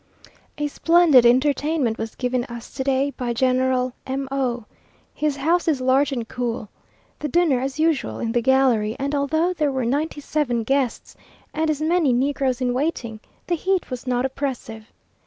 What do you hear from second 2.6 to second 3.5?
to day by